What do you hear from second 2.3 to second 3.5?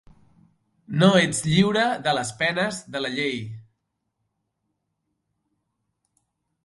penes de la llei!